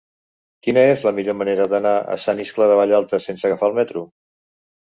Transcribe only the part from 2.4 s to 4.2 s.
Iscle de Vallalta sense agafar el metro?